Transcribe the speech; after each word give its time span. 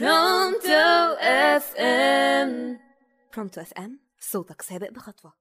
Pronto 0.00 1.14
FM 1.20 2.78
Pronto 3.34 3.60
FM 3.60 4.00
صوتك 4.20 4.62
سابق 4.62 4.90
بخطوة. 4.90 5.32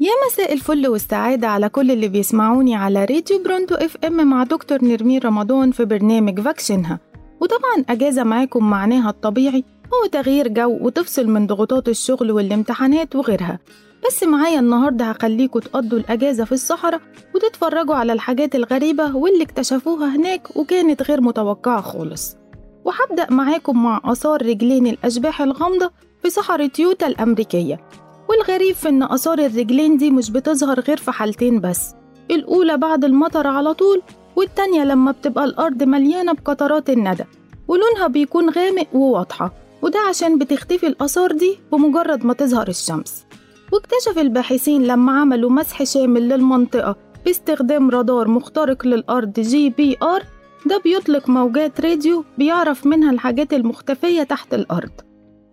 يا 0.00 0.10
مساء 0.26 0.52
الفل 0.52 0.88
والسعادة 0.88 1.48
على 1.48 1.68
كل 1.68 1.90
اللي 1.90 2.08
بيسمعوني 2.08 2.76
على 2.76 3.04
راديو 3.04 3.42
Pronto 3.42 3.74
FM 3.74 4.26
مع 4.26 4.42
دكتور 4.44 4.84
نرمين 4.84 5.20
رمضان 5.24 5.70
في 5.70 5.84
برنامج 5.84 6.40
vac 6.40 6.66
شنها 6.66 7.00
وطبعا 7.40 7.84
أجازة 7.88 8.24
معاكم 8.24 8.70
معناها 8.70 9.10
الطبيعي 9.10 9.64
هو 9.94 10.06
تغيير 10.08 10.48
جو 10.48 10.78
وتفصل 10.80 11.26
من 11.26 11.46
ضغوطات 11.46 11.88
الشغل 11.88 12.32
والامتحانات 12.32 13.16
وغيرها. 13.16 13.58
بس 14.06 14.22
معايا 14.22 14.60
النهاردة 14.60 15.04
هخليكوا 15.04 15.60
تقضوا 15.60 15.98
الأجازة 15.98 16.44
في 16.44 16.52
الصحراء 16.52 17.00
وتتفرجوا 17.34 17.94
على 17.94 18.12
الحاجات 18.12 18.54
الغريبة 18.54 19.16
واللي 19.16 19.42
اكتشفوها 19.44 20.16
هناك 20.16 20.56
وكانت 20.56 21.02
غير 21.02 21.20
متوقعة 21.20 21.80
خالص. 21.80 22.36
وهبدأ 22.84 23.30
معاكم 23.30 23.82
مع 23.82 24.00
آثار 24.04 24.46
رجلين 24.46 24.86
الأشباح 24.86 25.40
الغامضة 25.42 25.90
في 26.22 26.30
صحراء 26.30 26.70
يوتا 26.78 27.06
الأمريكية. 27.06 27.80
والغريب 28.28 28.74
في 28.74 28.88
إن 28.88 29.02
آثار 29.02 29.38
الرجلين 29.38 29.96
دي 29.96 30.10
مش 30.10 30.30
بتظهر 30.30 30.80
غير 30.80 30.96
في 30.96 31.12
حالتين 31.12 31.60
بس. 31.60 31.94
الأولى 32.30 32.76
بعد 32.76 33.04
المطر 33.04 33.46
على 33.46 33.74
طول 33.74 34.02
والتانية 34.36 34.84
لما 34.84 35.12
بتبقى 35.12 35.44
الأرض 35.44 35.82
مليانة 35.82 36.32
بقطرات 36.32 36.90
الندى 36.90 37.24
ولونها 37.68 38.06
بيكون 38.06 38.50
غامق 38.50 38.86
وواضحة. 38.94 39.52
وده 39.84 39.98
عشان 40.00 40.38
بتختفي 40.38 40.86
الآثار 40.86 41.32
دي 41.32 41.58
بمجرد 41.72 42.26
ما 42.26 42.32
تظهر 42.34 42.68
الشمس. 42.68 43.24
واكتشف 43.72 44.18
الباحثين 44.18 44.82
لما 44.86 45.20
عملوا 45.20 45.50
مسح 45.50 45.82
شامل 45.82 46.28
للمنطقة 46.28 46.96
باستخدام 47.24 47.90
رادار 47.90 48.28
مخترق 48.28 48.86
للأرض 48.86 49.40
GPR 49.40 50.22
ده 50.66 50.80
بيطلق 50.84 51.28
موجات 51.28 51.80
راديو 51.80 52.24
بيعرف 52.38 52.86
منها 52.86 53.10
الحاجات 53.10 53.52
المختفية 53.52 54.22
تحت 54.22 54.54
الأرض. 54.54 54.90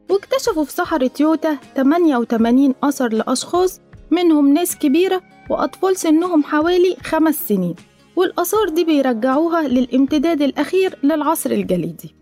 واكتشفوا 0.09 0.63
في 0.63 0.71
صحراء 0.71 1.11
يوتا 1.19 1.57
88 1.75 2.73
أثر 2.83 3.13
لأشخاص 3.13 3.81
منهم 4.11 4.53
ناس 4.53 4.77
كبيرة 4.77 5.21
وأطفال 5.49 5.97
سنهم 5.97 6.43
حوالي 6.43 6.95
خمس 7.03 7.47
سنين. 7.47 7.75
والآثار 8.15 8.69
دي 8.69 8.83
بيرجعوها 8.83 9.67
للامتداد 9.67 10.41
الأخير 10.41 10.97
للعصر 11.03 11.51
الجليدي. 11.51 12.15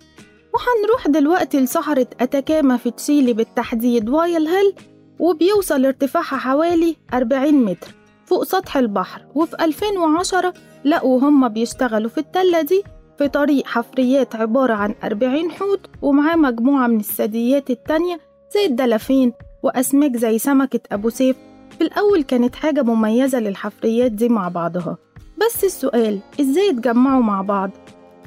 وهنروح 0.59 1.07
دلوقتي 1.07 1.59
لصحراء 1.59 2.07
أتاكاما 2.19 2.77
في 2.77 2.91
تشيلي 2.91 3.33
بالتحديد 3.33 4.09
وايل 4.09 4.47
هيل 4.47 4.73
وبيوصل 5.19 5.85
ارتفاعها 5.85 6.37
حوالي 6.37 6.95
40 7.13 7.53
متر 7.53 7.87
فوق 8.25 8.43
سطح 8.43 8.77
البحر. 8.77 9.25
وفي 9.35 9.55
2010 9.65 10.53
لقوا 10.85 11.19
هم 11.19 11.47
بيشتغلوا 11.47 12.09
في 12.09 12.17
التلة 12.17 12.61
دي 12.61 12.83
في 13.17 13.27
طريق 13.27 13.65
حفريات 13.67 14.35
عبارة 14.35 14.73
عن 14.73 14.95
40 15.03 15.51
حوت 15.51 15.79
ومعاه 16.01 16.35
مجموعة 16.35 16.87
من 16.87 16.99
الثدييات 16.99 17.69
التانية 17.69 18.19
زي 18.53 18.65
الدلافين 18.65 19.33
وأسماك 19.63 20.17
زي 20.17 20.37
سمكة 20.37 20.79
أبو 20.91 21.09
سيف. 21.09 21.35
في 21.77 21.81
الأول 21.81 22.23
كانت 22.23 22.55
حاجة 22.55 22.81
مميزة 22.83 23.39
للحفريات 23.39 24.11
دي 24.11 24.29
مع 24.29 24.47
بعضها. 24.47 24.97
بس 25.37 25.63
السؤال 25.63 26.19
إزاي 26.41 26.69
اتجمعوا 26.69 27.23
مع 27.23 27.41
بعض؟ 27.41 27.69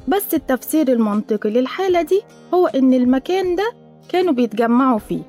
بس 0.08 0.34
التفسير 0.34 0.92
المنطقي 0.92 1.50
للحالة 1.50 2.02
دي 2.02 2.22
هو 2.54 2.66
إن 2.66 2.94
المكان 2.94 3.56
ده 3.56 3.72
كانوا 4.08 4.32
بيتجمعوا 4.32 4.98
فيه 4.98 5.22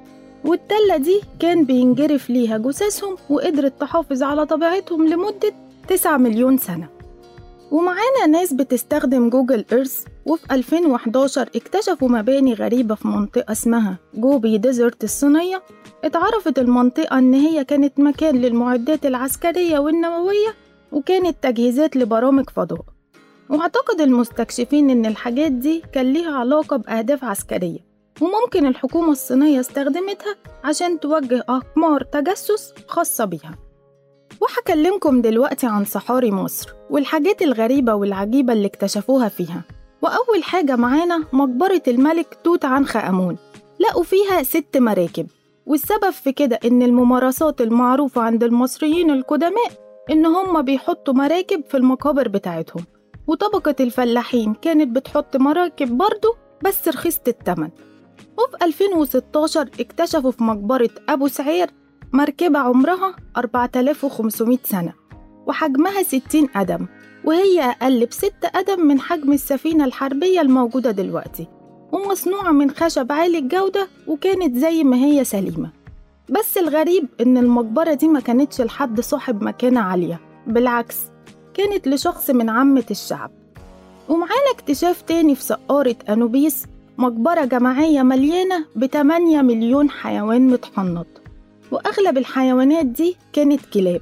والتلة 0.45 0.97
دي 0.97 1.21
كان 1.39 1.65
بينجرف 1.65 2.29
ليها 2.29 2.57
جثثهم 2.57 3.15
وقدرت 3.29 3.81
تحافظ 3.81 4.23
على 4.23 4.45
طبيعتهم 4.45 5.07
لمدة 5.07 5.53
9 5.87 6.17
مليون 6.17 6.57
سنة. 6.57 6.89
ومعانا 7.71 8.25
ناس 8.29 8.53
بتستخدم 8.53 9.29
جوجل 9.29 9.65
إيرث 9.71 10.05
وفي 10.25 10.45
2011 10.51 11.49
اكتشفوا 11.55 12.09
مباني 12.09 12.53
غريبة 12.53 12.95
في 12.95 13.07
منطقة 13.07 13.51
اسمها 13.51 13.97
جوبي 14.13 14.57
ديزرت 14.57 15.03
الصينية. 15.03 15.63
اتعرفت 16.03 16.59
المنطقة 16.59 17.17
إن 17.19 17.33
هي 17.33 17.63
كانت 17.63 17.99
مكان 17.99 18.35
للمعدات 18.35 19.05
العسكرية 19.05 19.79
والنووية 19.79 20.53
وكانت 20.91 21.35
تجهيزات 21.41 21.95
لبرامج 21.95 22.49
فضاء. 22.49 22.81
واعتقد 23.53 24.01
المستكشفين 24.01 24.89
إن 24.89 25.05
الحاجات 25.05 25.51
دي 25.51 25.83
كان 25.93 26.13
ليها 26.13 26.31
علاقة 26.35 26.77
بأهداف 26.77 27.23
عسكرية 27.23 27.79
وممكن 28.21 28.65
الحكومة 28.65 29.11
الصينية 29.11 29.59
استخدمتها 29.59 30.35
عشان 30.63 30.99
توجه 30.99 31.43
أقمار 31.49 32.03
تجسس 32.03 32.73
خاصة 32.87 33.25
بيها. 33.25 33.55
وهكلمكم 34.41 35.21
دلوقتي 35.21 35.67
عن 35.67 35.85
صحاري 35.85 36.31
مصر 36.31 36.73
والحاجات 36.89 37.41
الغريبة 37.41 37.93
والعجيبة 37.93 38.53
اللي 38.53 38.65
اكتشفوها 38.67 39.29
فيها. 39.29 39.61
وأول 40.01 40.43
حاجة 40.43 40.75
معانا 40.75 41.23
مقبرة 41.33 41.81
الملك 41.87 42.37
توت 42.43 42.65
عنخ 42.65 42.97
آمون. 42.97 43.37
لقوا 43.79 44.03
فيها 44.03 44.43
ست 44.43 44.77
مراكب 44.77 45.27
والسبب 45.65 46.09
في 46.09 46.31
كده 46.31 46.59
إن 46.65 46.81
الممارسات 46.83 47.61
المعروفة 47.61 48.21
عند 48.21 48.43
المصريين 48.43 49.09
القدماء 49.11 49.71
إن 50.11 50.25
هم 50.25 50.61
بيحطوا 50.61 51.13
مراكب 51.13 51.63
في 51.69 51.77
المقابر 51.77 52.27
بتاعتهم. 52.27 52.83
وطبقة 53.27 53.75
الفلاحين 53.79 54.53
كانت 54.53 54.95
بتحط 54.95 55.37
مراكب 55.37 55.97
برضه 55.97 56.35
بس 56.63 56.87
رخيصة 56.87 57.21
التمن. 57.27 57.69
وفي 58.37 58.65
2016 58.65 59.61
اكتشفوا 59.79 60.31
في 60.31 60.43
مقبرة 60.43 60.89
أبو 61.09 61.27
سعير 61.27 61.69
مركبة 62.13 62.59
عمرها 62.59 63.15
4500 63.37 64.57
سنة 64.63 64.93
وحجمها 65.47 66.03
60 66.03 66.45
قدم 66.55 66.85
وهي 67.25 67.61
أقل 67.61 68.05
بست 68.05 68.45
قدم 68.55 68.79
من 68.87 68.99
حجم 68.99 69.33
السفينة 69.33 69.85
الحربية 69.85 70.41
الموجودة 70.41 70.91
دلوقتي 70.91 71.47
ومصنوعة 71.91 72.51
من 72.51 72.71
خشب 72.71 73.11
عالي 73.11 73.37
الجودة 73.37 73.87
وكانت 74.07 74.55
زي 74.55 74.83
ما 74.83 74.97
هي 74.97 75.23
سليمة. 75.23 75.69
بس 76.29 76.57
الغريب 76.57 77.07
إن 77.21 77.37
المقبرة 77.37 77.93
دي 77.93 78.07
ما 78.07 78.19
كانتش 78.19 78.61
لحد 78.61 78.99
صاحب 79.01 79.43
مكانة 79.43 79.79
عالية 79.79 80.19
بالعكس 80.47 80.97
كانت 81.53 81.87
لشخص 81.87 82.29
من 82.29 82.49
عامة 82.49 82.83
الشعب. 82.91 83.31
ومعانا 84.09 84.51
اكتشاف 84.53 85.01
تاني 85.01 85.35
في 85.35 85.43
سقارة 85.43 85.95
أنوبيس 86.09 86.65
مقبرة 86.97 87.45
جماعية 87.45 88.01
مليانة 88.01 88.65
بتمانية 88.75 89.41
مليون 89.41 89.89
حيوان 89.89 90.47
متحنط. 90.47 91.07
وأغلب 91.71 92.17
الحيوانات 92.17 92.85
دي 92.85 93.15
كانت 93.33 93.61
كلاب. 93.73 94.01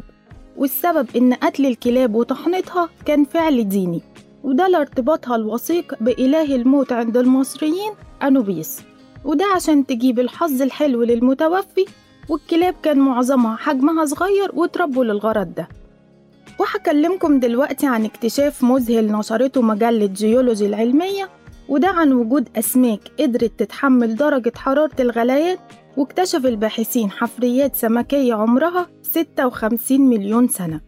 والسبب 0.58 1.08
إن 1.16 1.34
قتل 1.34 1.66
الكلاب 1.66 2.16
وتحنيطها 2.16 2.90
كان 3.06 3.24
فعل 3.26 3.70
ديني. 3.70 4.02
وده 4.44 4.68
لارتباطها 4.68 5.36
الوثيق 5.36 5.96
بإله 6.02 6.56
الموت 6.56 6.92
عند 6.92 7.18
المصريين 7.18 7.92
أنوبيس. 8.24 8.82
وده 9.26 9.46
عشان 9.56 9.86
تجيب 9.86 10.20
الحظ 10.20 10.62
الحلو 10.62 11.04
للمتوفي 11.04 11.86
والكلاب 12.30 12.76
كان 12.84 13.00
معظمها 13.00 13.56
حجمها 13.56 14.06
صغير 14.06 14.52
وتربوا 14.54 15.04
للغرض 15.04 15.54
ده. 15.54 15.68
وهكلمكم 16.62 17.40
دلوقتي 17.40 17.88
عن 17.88 18.06
اكتشاف 18.06 18.64
مذهل 18.64 19.12
نشرته 19.12 19.62
مجلة 19.62 20.06
جيولوجي 20.06 20.66
العلمية 20.66 21.30
وده 21.70 21.88
عن 21.88 22.14
وجود 22.14 22.50
أسماك 22.56 23.00
قدرت 23.20 23.52
تتحمل 23.58 24.16
درجة 24.16 24.52
حرارة 24.56 24.92
الغليان 25.00 25.58
واكتشف 25.98 26.46
الباحثين 26.46 27.12
حفريات 27.12 27.76
سمكية 27.76 28.34
عمرها 28.34 28.88
56 29.02 30.02
مليون 30.02 30.48
سنة. 30.48 30.82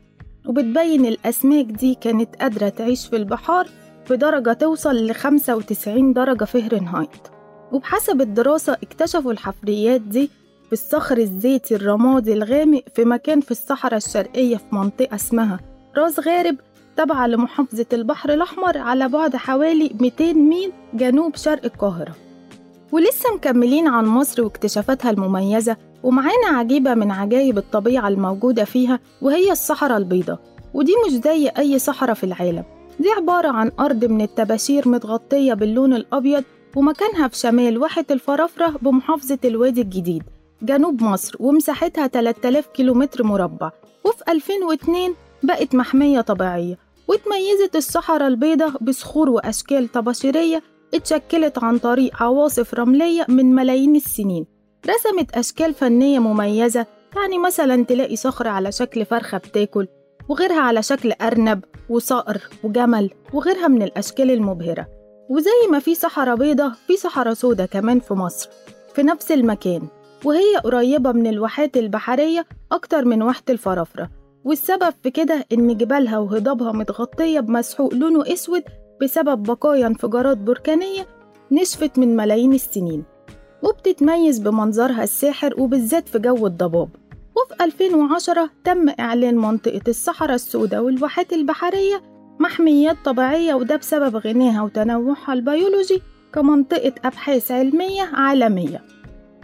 وبتبين 0.46 1.06
الأسماك 1.06 1.66
دي 1.66 1.96
كانت 1.96 2.36
قادرة 2.36 2.70
تعيش 2.70 3.08
في 3.08 3.16
البحار 3.16 3.68
في 4.06 4.18
درجة 4.18 4.54
توصل 4.54 4.96
ل 4.96 5.14
95 5.16 6.14
درجة 6.14 6.44
فهرنهايت. 6.46 7.28
وبحسب 7.72 8.22
الدراسة 8.22 8.74
اكتشفوا 8.74 9.32
الحفريات 9.32 10.02
دي 10.02 10.30
في 10.74 10.80
الصخر 10.80 11.18
الزيتي 11.18 11.76
الرمادي 11.76 12.34
الغامق 12.34 12.82
في 12.96 13.06
مكان 13.06 13.42
في 13.42 13.52
الصحراء 13.52 13.98
الشرقية 13.98 14.58
في 14.58 14.64
منطقة 14.72 15.16
اسمها 15.16 15.60
راس 15.98 16.20
غارب 16.20 16.56
تابعة 16.98 17.28
لمحافظة 17.28 17.86
البحر 17.94 18.34
الأحمر 18.34 18.78
على 18.78 19.10
بعد 19.10 19.36
حوالي 19.36 19.92
200 20.00 20.34
ميل 20.34 20.72
جنوب 20.94 21.36
شرق 21.36 21.66
القاهرة. 21.66 22.16
ولسه 22.92 23.36
مكملين 23.36 23.88
عن 23.88 24.06
مصر 24.06 24.44
واكتشافاتها 24.44 25.12
المميزة 25.12 25.78
ومعانا 26.04 26.48
عجيبة 26.48 26.94
من 26.94 27.12
عجائب 27.12 27.58
الطبيعة 27.58 28.08
الموجودة 28.08 28.64
فيها 28.64 29.00
وهي 29.22 29.52
الصحراء 29.52 29.98
البيضاء. 29.98 30.40
ودي 30.74 30.94
مش 31.08 31.14
زي 31.14 31.48
أي 31.48 31.80
صحراء 31.80 32.14
في 32.14 32.24
العالم. 32.24 32.64
دي 33.00 33.10
عبارة 33.10 33.48
عن 33.48 33.72
أرض 33.80 34.06
من 34.06 34.22
الطباشير 34.22 34.90
متغطية 34.90 35.54
باللون 35.54 35.94
الأبيض 35.94 36.44
ومكانها 36.76 37.28
في 37.28 37.38
شمال 37.38 37.78
واحة 37.78 38.06
الفرافرة 38.12 38.78
بمحافظة 38.82 39.40
الوادي 39.46 39.82
الجديد. 39.82 40.24
جنوب 40.64 41.04
مصر 41.04 41.36
ومساحتها 41.40 42.08
3000 42.08 42.68
كيلومتر 42.68 43.24
مربع. 43.24 43.72
وفي 44.06 44.24
2002 44.30 45.16
بقت 45.44 45.76
محمية 45.76 46.22
طبيعية 46.22 46.78
وتميزت 47.08 47.76
الصحراء 47.76 48.28
البيضاء 48.28 48.84
بصخور 48.84 49.30
وأشكال 49.30 49.92
طباشيرية 49.92 50.64
اتشكلت 50.94 51.64
عن 51.64 51.78
طريق 51.78 52.24
عواصف 52.24 52.74
رملية 52.74 53.26
من 53.30 53.56
ملايين 53.56 53.96
السنين. 53.96 54.46
رسمت 54.90 55.38
أشكال 55.38 55.74
فنية 55.74 56.20
مميزة 56.20 56.86
يعني 57.16 57.38
مثلا 57.38 57.84
تلاقي 57.86 58.16
صخرة 58.16 58.50
على 58.50 58.72
شكل 58.72 59.06
فرخة 59.06 59.38
بتاكل 59.38 59.88
وغيرها 60.30 60.60
على 60.62 60.84
شكل 60.84 61.12
أرنب 61.22 61.64
وصقر 61.90 62.42
وجمل 62.64 63.10
وغيرها 63.34 63.68
من 63.68 63.82
الأشكال 63.82 64.32
المبهرة. 64.32 64.88
وزي 65.30 65.68
ما 65.72 65.80
في 65.80 65.96
صحراء 65.96 66.36
بيضة 66.36 66.72
في 66.88 66.98
صحراء 66.98 67.34
سودة 67.34 67.66
كمان 67.66 68.00
في 68.00 68.14
مصر. 68.14 68.50
في 68.96 69.04
نفس 69.04 69.32
المكان. 69.32 69.82
وهي 70.24 70.56
قريبة 70.64 71.12
من 71.12 71.28
الواحات 71.28 71.78
البحرية 71.78 72.46
أكتر 72.72 73.06
من 73.06 73.22
واحة 73.22 73.44
الفرافرة. 73.50 74.10
والسبب 74.44 74.94
في 75.04 75.12
كده 75.12 75.46
إن 75.54 75.78
جبالها 75.78 76.18
وهضابها 76.18 76.72
متغطية 76.72 77.40
بمسحوق 77.40 77.94
لونه 77.94 78.34
أسود 78.34 78.64
بسبب 79.02 79.44
بقايا 79.44 79.88
انفجارات 79.88 80.38
بركانية 80.38 81.08
نشفت 81.52 82.00
من 82.00 82.16
ملايين 82.16 82.54
السنين 82.54 83.04
وبتتميز 83.64 84.40
بمنظرها 84.40 85.04
الساحر 85.04 85.62
وبالذات 85.62 86.08
في 86.08 86.20
جو 86.20 86.48
الضباب. 86.48 86.90
وفي 87.36 87.64
2010 87.64 88.50
تم 88.64 88.90
إعلان 89.00 89.36
منطقة 89.36 89.82
الصحراء 89.88 90.36
السوداء 90.36 90.82
والواحات 90.82 91.34
البحرية 91.34 92.02
محميات 92.40 92.98
طبيعية 93.06 93.54
وده 93.54 93.76
بسبب 93.76 94.16
غناها 94.16 94.62
وتنوعها 94.62 95.34
البيولوجي 95.34 96.02
كمنطقة 96.34 96.94
أبحاث 97.06 97.52
علمية 97.52 98.02
عالمية. 98.14 98.93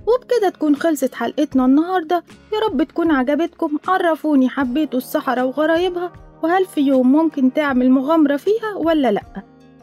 وبكده 0.10 0.50
تكون 0.50 0.76
خلصت 0.76 1.16
حلقتنا 1.16 1.66
النهاردة. 1.66 2.24
يا 2.54 2.60
رب 2.60 2.84
تكون 2.84 3.12
عجبتكم. 3.12 3.78
عرفوني 3.88 4.50
حبيتوا 4.50 4.98
الصحراء 4.98 5.46
وغرايبها 5.46 6.12
وهل 6.44 6.66
في 6.66 6.82
يوم 6.82 7.12
ممكن 7.12 7.54
تعمل 7.54 7.92
مغامرة 7.92 8.38
فيها 8.38 8.76
ولا 8.76 9.12
لأ. 9.12 9.24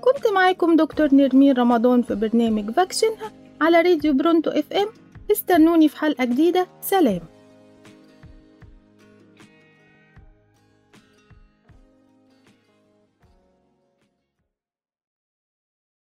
كنت 0.01 0.33
معاكم 0.35 0.77
دكتور 0.77 1.15
نرمين 1.15 1.57
رمضان 1.57 2.03
في 2.03 2.15
برنامج 2.15 2.71
فاكشنها 2.71 3.33
على 3.61 3.81
راديو 3.81 4.13
برونتو 4.13 4.51
إف 4.51 4.73
إم. 4.73 4.87
استنوني 5.33 5.89
في 5.89 5.97
حلقة 5.97 6.25
جديدة. 6.25 6.67
سلام. 6.81 7.21